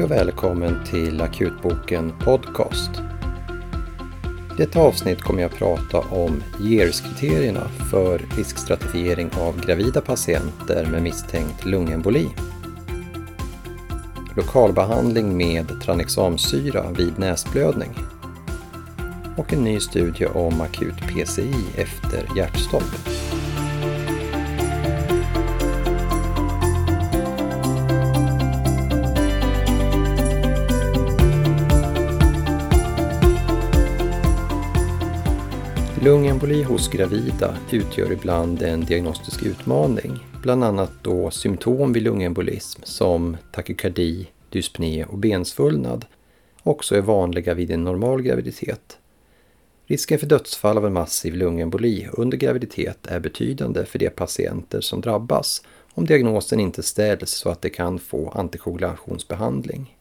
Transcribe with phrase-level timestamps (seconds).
[0.00, 2.90] Hej och välkommen till Akutboken Podcast.
[4.54, 11.02] I detta avsnitt kommer jag att prata om GERS-kriterierna för riskstratifiering av gravida patienter med
[11.02, 12.28] misstänkt lungemboli.
[14.36, 17.90] Lokalbehandling med tranexamsyra vid näsblödning.
[19.36, 23.29] Och en ny studie om akut PCI efter hjärtstopp.
[36.40, 43.36] Lungemboli hos gravida utgör ibland en diagnostisk utmaning, bland annat då symptom vid lungembolism som
[43.52, 46.04] takykardi, dyspné och bensvullnad
[46.62, 48.98] också är vanliga vid en normal graviditet.
[49.86, 55.00] Risken för dödsfall av en massiv lungemboli under graviditet är betydande för de patienter som
[55.00, 55.62] drabbas
[55.94, 59.96] om diagnosen inte ställs så att de kan få antikoagulationsbehandling.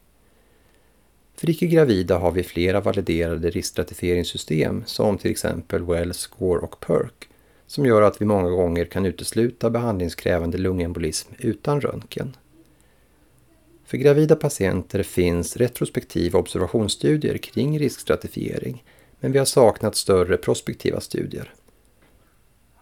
[1.40, 7.30] För icke-gravida har vi flera validerade riskstratifieringssystem som till exempel Well, Score och PERK
[7.68, 12.36] som gör att vi många gånger kan utesluta behandlingskrävande lungembolism utan röntgen.
[13.86, 18.84] För gravida patienter finns retrospektiva observationsstudier kring riskstratifiering
[19.20, 21.54] men vi har saknat större prospektiva studier.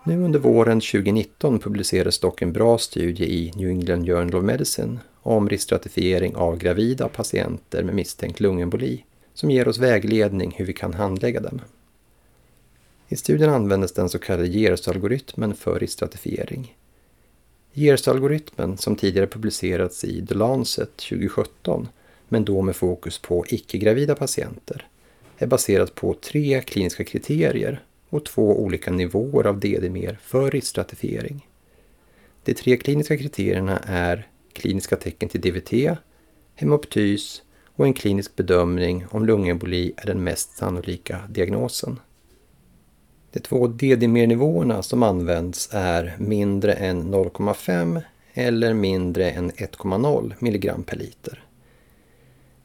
[0.04, 5.00] Nu under våren 2019 publicerades dock en bra studie i New England Journal of Medicine
[5.28, 10.94] om riskstratifiering av gravida patienter med misstänkt lungemboli som ger oss vägledning hur vi kan
[10.94, 11.62] handlägga dem.
[13.08, 16.76] I studien användes den så kallade GERS-algoritmen för riskstratifiering.
[17.74, 21.88] GERS-algoritmen, som tidigare publicerats i The Lancet 2017,
[22.30, 24.88] men då med fokus på icke-gravida patienter,
[25.38, 31.48] är baserad på tre kliniska kriterier och två olika nivåer av DDMER för riskstratifiering.
[32.44, 34.28] De tre kliniska kriterierna är
[34.58, 35.98] kliniska tecken till DVT,
[36.56, 37.42] hemoptys
[37.76, 42.00] och en klinisk bedömning om lungemboli är den mest sannolika diagnosen.
[43.32, 48.02] De två DD-nivåerna som används är mindre än 0,5
[48.34, 51.44] eller mindre än 1,0 mg per liter.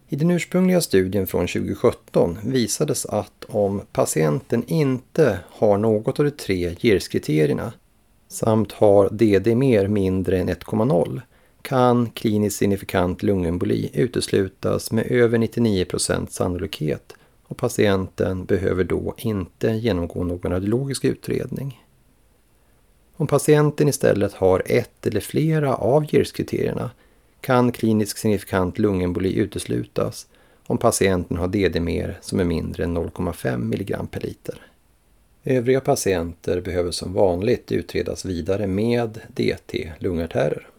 [0.08, 6.31] I den ursprungliga studien från 2017 visades att om patienten inte har något av de
[6.31, 7.72] tre GIRS-kriterierna
[8.28, 11.20] samt har DD mer mindre än 1,0
[11.62, 17.12] kan kliniskt signifikant lungemboli uteslutas med över 99% sannolikhet
[17.42, 21.82] och patienten behöver då inte genomgå någon radiologisk utredning.
[23.16, 26.90] Om patienten istället har ett eller flera av GIRS-kriterierna
[27.40, 30.26] kan kliniskt signifikant lungemboli uteslutas
[30.66, 34.66] om patienten har DD-mer som är mindre än 0,5 mg per liter.
[35.44, 40.71] Övriga patienter behöver som vanligt utredas vidare med DT lungartärer.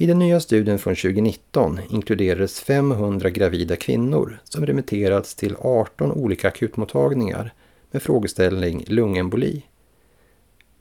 [0.00, 6.48] I den nya studien från 2019 inkluderades 500 gravida kvinnor som remitterats till 18 olika
[6.48, 7.52] akutmottagningar
[7.90, 9.62] med frågeställning lungemboli.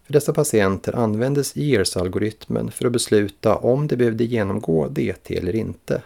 [0.05, 6.01] För dessa patienter användes GERS-algoritmen för att besluta om de behövde genomgå DT eller inte.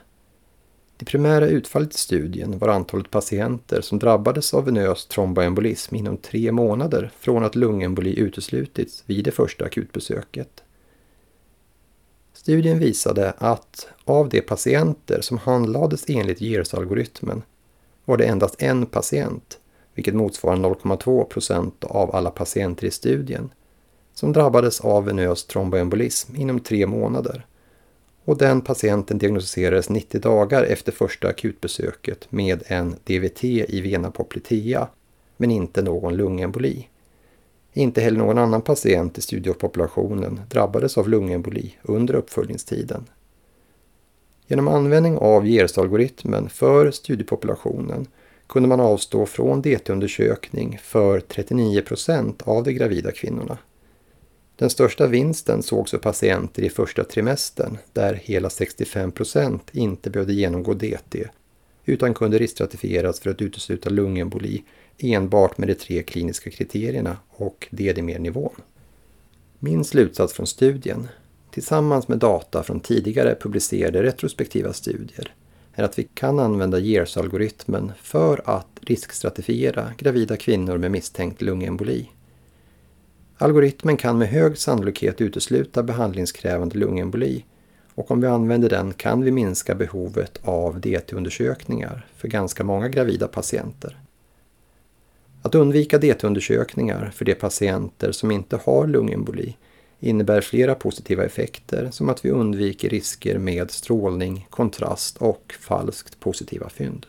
[0.97, 6.51] Det primära utfallet i studien var antalet patienter som drabbades av venös tromboembolism inom tre
[6.51, 10.63] månader från att lungemboli uteslutits vid det första akutbesöket.
[12.41, 17.41] Studien visade att av de patienter som handlades enligt GERS-algoritmen
[18.05, 19.59] var det endast en patient,
[19.95, 23.53] vilket motsvarar 0,2 procent av alla patienter i studien,
[24.13, 27.45] som drabbades av venös tromboembolism inom tre månader.
[28.25, 34.87] Och den patienten diagnostiserades 90 dagar efter första akutbesöket med en DVT i vena poplitea,
[35.37, 36.87] men inte någon lungemboli.
[37.73, 43.05] Inte heller någon annan patient i studiepopulationen drabbades av lungemboli under uppföljningstiden.
[44.47, 48.07] Genom användning av GERS-algoritmen för studiepopulationen
[48.47, 53.57] kunde man avstå från DT-undersökning för 39 procent av de gravida kvinnorna.
[54.55, 60.33] Den största vinsten sågs för patienter i första trimestern där hela 65 procent inte behövde
[60.33, 61.27] genomgå DT
[61.85, 64.63] utan kunde riskstratifieras för att utesluta lungemboli
[65.03, 68.55] enbart med de tre kliniska kriterierna och DDMER-nivån.
[69.59, 71.07] Min slutsats från studien,
[71.51, 75.33] tillsammans med data från tidigare publicerade retrospektiva studier,
[75.73, 82.09] är att vi kan använda GERS-algoritmen för att riskstratifiera gravida kvinnor med misstänkt lungemboli.
[83.37, 87.45] Algoritmen kan med hög sannolikhet utesluta behandlingskrävande lungemboli
[87.95, 93.27] och om vi använder den kan vi minska behovet av DT-undersökningar för ganska många gravida
[93.27, 93.97] patienter.
[95.41, 99.55] Att undvika DT-undersökningar för de patienter som inte har lungemboli
[99.99, 106.69] innebär flera positiva effekter som att vi undviker risker med strålning, kontrast och falskt positiva
[106.69, 107.05] fynd.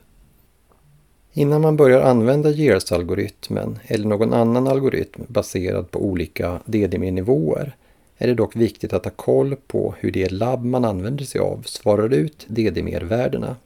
[1.32, 7.76] Innan man börjar använda GERS-algoritmen eller någon annan algoritm baserad på olika DDME-nivåer
[8.19, 11.62] är det dock viktigt att ha koll på hur det labb man använder sig av
[11.67, 13.56] svarar ut DDME-värdena.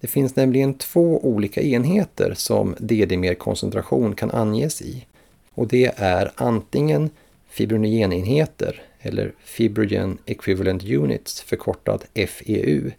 [0.00, 5.06] Det finns nämligen två olika enheter som DDMER-koncentration kan anges i.
[5.54, 7.10] Och det är antingen
[7.48, 12.90] fibrinogenenheter eller Fibrogen Equivalent Units förkortad FEU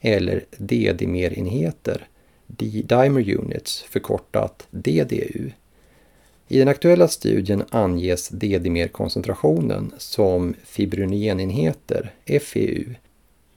[0.00, 2.06] eller D-dimerenheter
[2.46, 5.50] D-dimer units förkortat DDU.
[6.48, 12.94] I den aktuella studien anges D-dimerkoncentrationen som fibrinogenenheter, FEU,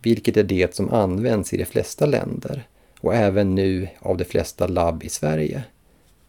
[0.02, 2.68] vilket är det som används i de flesta länder
[3.00, 5.64] och även nu av de flesta labb i Sverige.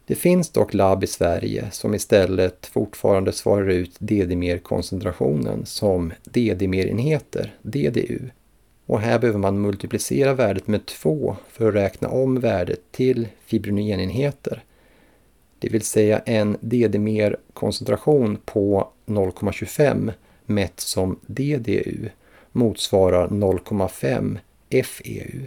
[0.07, 8.19] Det finns dock labb i Sverige som istället fortfarande svarar ut DDMER-koncentrationen som DDMER-enheter, DDU.
[8.87, 14.65] Och här behöver man multiplicera värdet med 2 för att räkna om värdet till fibrinogenenheter.
[15.59, 20.13] Det vill säga en DDMER-koncentration på 0,25
[20.47, 22.09] mätt som DDU
[22.53, 24.39] motsvarar 0,5
[24.85, 25.47] FEU.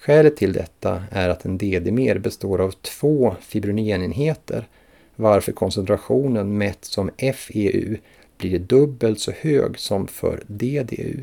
[0.00, 4.68] Skälet till detta är att en D-dimer består av två fibrinogenenheter
[5.16, 7.96] varför koncentrationen mätt som FEU
[8.38, 11.22] blir dubbelt så hög som för DDU.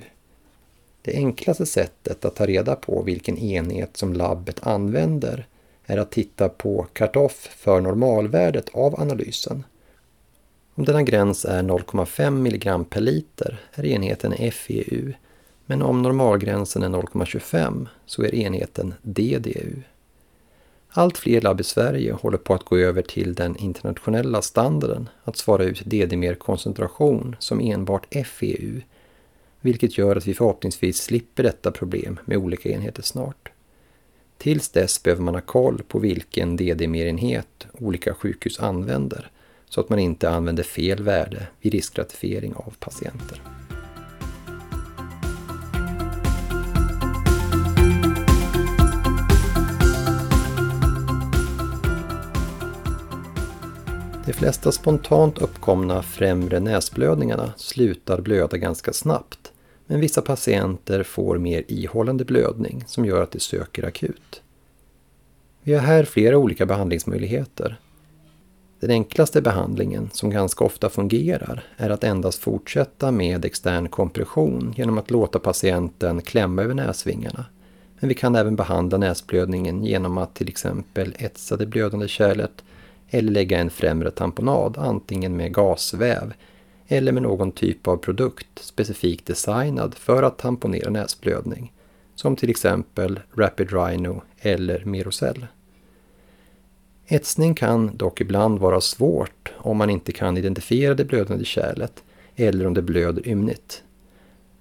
[1.01, 5.47] Det enklaste sättet att ta reda på vilken enhet som labbet använder
[5.85, 9.63] är att titta på cut-off för normalvärdet av analysen.
[10.75, 15.13] Om denna gräns är 0,5 mg per liter är enheten FEU
[15.69, 19.73] men om normalgränsen är 0,25 så är enheten DDU.
[20.89, 25.37] Allt fler labb i Sverige håller på att gå över till den internationella standarden att
[25.37, 28.81] svara ut DD-mer-koncentration som enbart FEU,
[29.61, 33.51] vilket gör att vi förhoppningsvis slipper detta problem med olika enheter snart.
[34.37, 39.31] Tills dess behöver man ha koll på vilken DD-mer-enhet olika sjukhus använder
[39.69, 43.41] så att man inte använder fel värde vid riskgratifiering av patienter.
[54.27, 59.51] De flesta spontant uppkomna främre näsblödningarna slutar blöda ganska snabbt,
[59.85, 64.41] men vissa patienter får mer ihållande blödning som gör att de söker akut.
[65.63, 67.79] Vi har här flera olika behandlingsmöjligheter.
[68.79, 74.97] Den enklaste behandlingen, som ganska ofta fungerar, är att endast fortsätta med extern kompression genom
[74.97, 77.45] att låta patienten klämma över näsvingarna.
[77.99, 82.63] Men vi kan även behandla näsblödningen genom att till exempel etsa det blödande kärlet
[83.09, 86.33] eller lägga en främre tamponad antingen med gasväv
[86.87, 91.73] eller med någon typ av produkt specifikt designad för att tamponera näsblödning,
[92.15, 95.47] som till exempel Rapid Rhino eller Merocell.
[97.07, 102.03] Etsning kan dock ibland vara svårt om man inte kan identifiera det blödande kärlet
[102.35, 103.83] eller om det blöder ymnigt.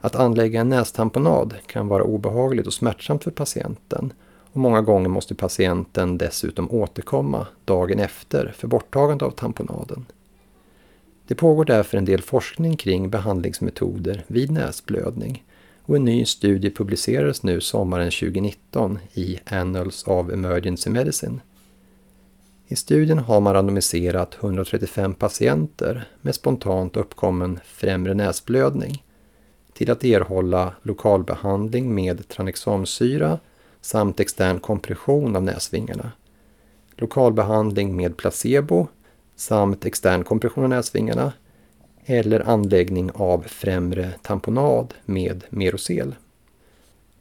[0.01, 4.13] Att anlägga en nästamponad kan vara obehagligt och smärtsamt för patienten
[4.57, 10.07] och många gånger måste patienten dessutom återkomma dagen efter för borttagande av tamponaden.
[11.27, 15.45] Det pågår därför en del forskning kring behandlingsmetoder vid näsblödning
[15.83, 21.41] och en ny studie publicerades nu sommaren 2019 i Annals of Emergency Medicine.
[22.69, 29.05] I studien har man randomiserat 135 patienter med spontant uppkommen främre näsblödning
[29.73, 33.39] till att erhålla lokalbehandling med tranexamsyra
[33.87, 36.13] samt extern kompression av näsvingarna.
[36.97, 38.89] Lokalbehandling med placebo
[39.37, 41.33] samt extern kompression av näsvingarna
[42.05, 46.15] eller anläggning av främre tamponad med Merosel.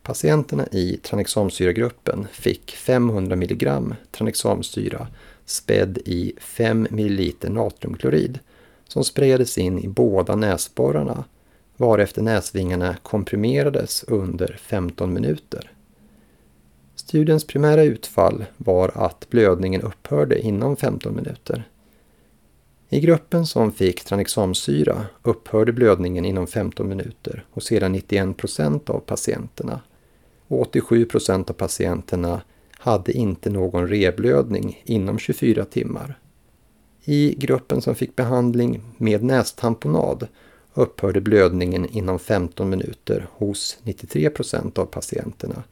[0.04, 3.72] Patienterna i tranexamsyragruppen fick 500 mg
[4.12, 5.08] tranexamsyra
[5.46, 8.40] spädd i 5 ml natriumklorid
[8.88, 11.24] som sprayades in i båda näsborrarna
[11.78, 15.75] varefter näsvingarna komprimerades under 15 minuter.
[17.08, 21.70] Studiens primära utfall var att blödningen upphörde inom 15 minuter.
[22.90, 29.00] I gruppen som fick tranexamsyra upphörde blödningen inom 15 minuter hos hela 91 procent av
[29.00, 29.82] patienterna.
[30.48, 36.20] Och 87 procent av patienterna hade inte någon reblödning inom 24 timmar.
[37.04, 40.28] I gruppen som fick behandling med nästamponad
[40.74, 45.64] upphörde blödningen inom 15 minuter hos 93 procent av patienterna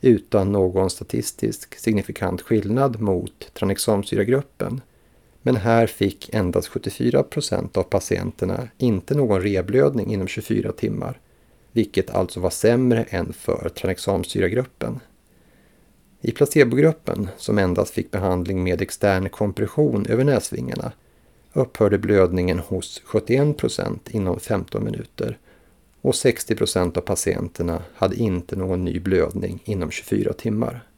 [0.00, 4.80] utan någon statistisk signifikant skillnad mot tranexamsyragruppen.
[5.42, 11.20] Men här fick endast 74 procent av patienterna inte någon reblödning inom 24 timmar,
[11.72, 15.00] vilket alltså var sämre än för tranexamsyragruppen.
[16.20, 20.92] I placebogruppen, som endast fick behandling med extern kompression över näsvingarna,
[21.52, 25.38] upphörde blödningen hos 71 procent inom 15 minuter
[26.06, 30.88] och 60 procent av patienterna hade inte någon ny blödning inom 24 timmar.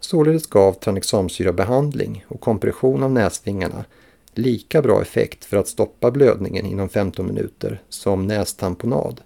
[0.00, 3.84] Således gav tranexamsyrabehandling och kompression av näsvingarna
[4.32, 9.20] lika bra effekt för att stoppa blödningen inom 15 minuter som nästamponad.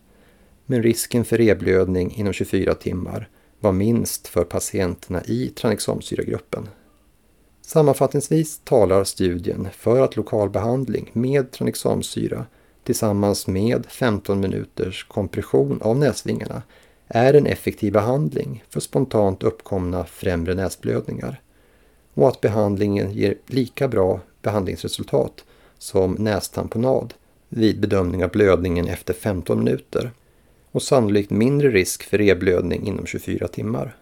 [0.66, 3.28] Men risken för reblödning inom 24 timmar
[3.60, 6.68] var minst för patienterna i tranexamsyragruppen.
[7.62, 12.46] Sammanfattningsvis talar studien för att lokalbehandling med tranexamsyra
[12.88, 16.62] tillsammans med 15 minuters kompression av näsvingarna
[17.06, 21.40] är en effektiv behandling för spontant uppkomna främre näsblödningar
[22.14, 25.44] och att behandlingen ger lika bra behandlingsresultat
[25.78, 27.14] som nästamponad
[27.48, 30.10] vid bedömning av blödningen efter 15 minuter
[30.72, 33.96] och sannolikt mindre risk för reblödning inom 24 timmar.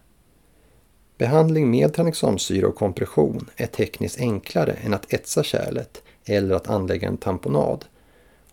[1.18, 7.08] Behandling med tranexamsyra och kompression är tekniskt enklare än att etsa kärlet eller att anlägga
[7.08, 7.84] en tamponad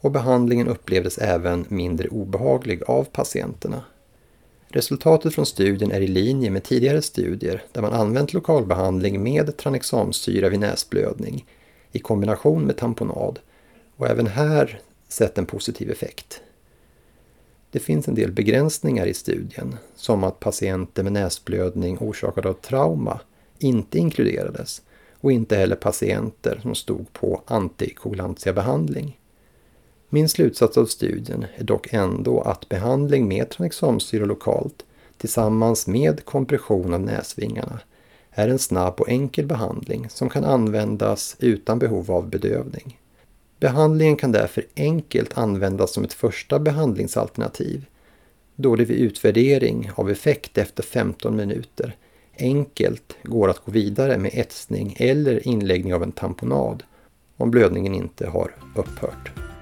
[0.03, 3.83] och behandlingen upplevdes även mindre obehaglig av patienterna.
[4.67, 10.49] Resultatet från studien är i linje med tidigare studier där man använt lokalbehandling med tranexamsyra
[10.49, 11.45] vid näsblödning
[11.91, 13.39] i kombination med tamponad
[13.97, 16.41] och även här sett en positiv effekt.
[17.71, 23.19] Det finns en del begränsningar i studien, som att patienter med näsblödning orsakad av trauma
[23.59, 24.81] inte inkluderades
[25.21, 29.19] och inte heller patienter som stod på antikoagulantiabehandling.
[30.13, 34.85] Min slutsats av studien är dock ändå att behandling med tranexamsyra lokalt
[35.17, 37.79] tillsammans med kompression av näsvingarna
[38.31, 42.99] är en snabb och enkel behandling som kan användas utan behov av bedövning.
[43.59, 47.85] Behandlingen kan därför enkelt användas som ett första behandlingsalternativ
[48.55, 51.95] då det vid utvärdering av effekt efter 15 minuter
[52.37, 56.83] enkelt går att gå vidare med etsning eller inläggning av en tamponad
[57.37, 59.52] om blödningen inte har upphört.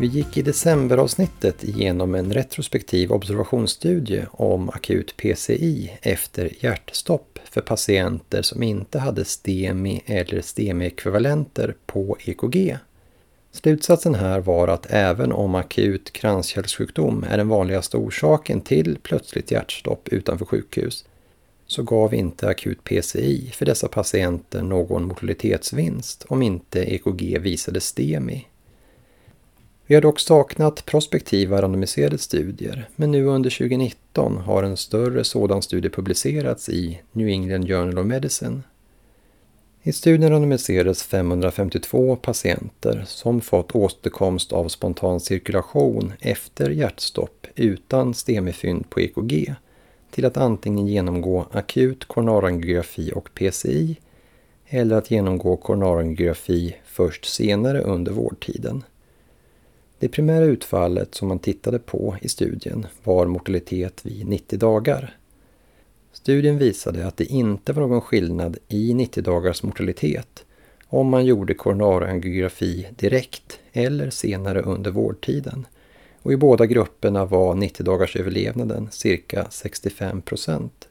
[0.00, 8.42] Vi gick i decemberavsnittet igenom en retrospektiv observationsstudie om akut PCI efter hjärtstopp för patienter
[8.42, 12.78] som inte hade STEMI eller STEMI-ekvivalenter på EKG.
[13.52, 20.08] Slutsatsen här var att även om akut kranskärlssjukdom är den vanligaste orsaken till plötsligt hjärtstopp
[20.08, 21.04] utanför sjukhus
[21.66, 28.46] så gav inte akut PCI för dessa patienter någon mortalitetsvinst om inte EKG visade STEMI.
[29.90, 35.62] Vi har dock saknat prospektiva randomiserade studier, men nu under 2019 har en större sådan
[35.62, 38.62] studie publicerats i New England Journal of Medicine.
[39.82, 48.90] I studien randomiserades 552 patienter som fått återkomst av spontan cirkulation efter hjärtstopp utan stemifynd
[48.90, 49.54] på EKG
[50.10, 53.96] till att antingen genomgå akut koronarangiografi och PCI
[54.66, 58.84] eller att genomgå koronarangiografi först senare under vårdtiden.
[59.98, 65.16] Det primära utfallet som man tittade på i studien var mortalitet vid 90 dagar.
[66.12, 70.44] Studien visade att det inte var någon skillnad i 90 dagars mortalitet
[70.88, 75.66] om man gjorde koronarangiografi direkt eller senare under vårdtiden.
[76.22, 80.88] Och I båda grupperna var 90 dagars överlevnaden cirka 65 procent.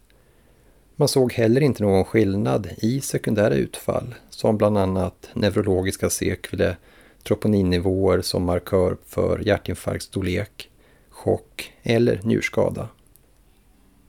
[0.95, 6.77] Man såg heller inte någon skillnad i sekundära utfall som bland annat neurologiska sekvler
[7.27, 10.69] troponinnivåer som markör för hjärtinfarktstorlek,
[11.09, 12.89] chock eller njurskada.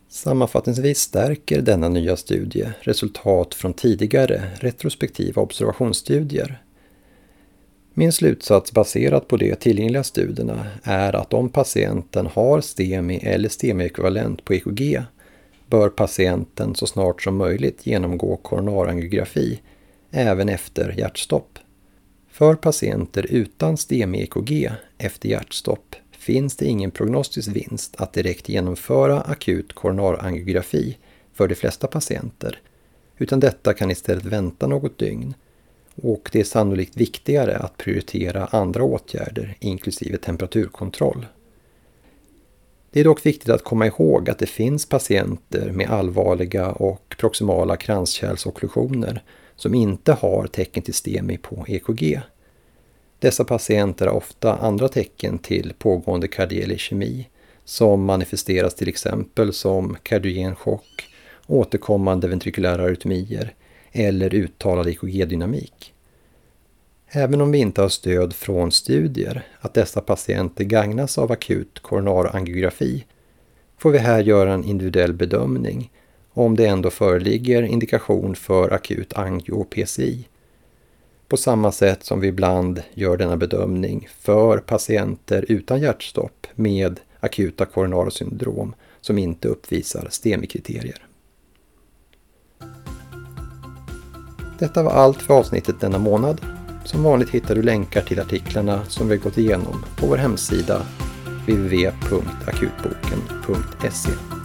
[0.09, 6.63] Sammanfattningsvis stärker denna nya studie resultat från tidigare retrospektiva observationsstudier.
[7.95, 14.45] Min slutsats baserat på de tillgängliga studierna är att om patienten har STEMI eller STEMI-ekvivalent
[14.45, 15.03] på EKG
[15.67, 19.61] bör patienten så snart som möjligt genomgå koronarangiografi
[20.11, 21.59] även efter hjärtstopp.
[22.39, 29.73] För patienter utan STEMI-EKG efter hjärtstopp finns det ingen prognostisk vinst att direkt genomföra akut
[29.73, 30.99] koronarangiografi
[31.35, 32.61] för de flesta patienter,
[33.17, 35.35] utan detta kan istället vänta något dygn
[36.03, 41.27] och det är sannolikt viktigare att prioritera andra åtgärder, inklusive temperaturkontroll.
[42.91, 47.77] Det är dock viktigt att komma ihåg att det finns patienter med allvarliga och proximala
[47.77, 49.23] kranskärlsokklusioner
[49.59, 52.21] som inte har tecken till STEMI på EKG.
[53.19, 57.29] Dessa patienter har ofta andra tecken till pågående kardiell ischemi
[57.65, 61.15] som manifesteras till exempel som kardiogen chock,
[61.47, 63.55] återkommande ventrikulära arytmier
[63.93, 65.95] eller uttalad EKG-dynamik.
[67.09, 73.05] Även om vi inte har stöd från studier att dessa patienter gagnas av akut koronarangiografi
[73.79, 75.91] får vi här göra en individuell bedömning
[76.39, 80.25] om det ändå föreligger indikation för akut angio-PCI.
[81.29, 87.65] På samma sätt som vi ibland gör denna bedömning för patienter utan hjärtstopp med akuta
[87.65, 91.07] koronarsyndrom som inte uppvisar STEMI-kriterier.
[94.59, 96.41] Detta var allt för avsnittet denna månad.
[96.85, 100.87] Som vanligt hittar du länkar till artiklarna som vi gått igenom på vår hemsida
[101.47, 104.38] www.akutboken.se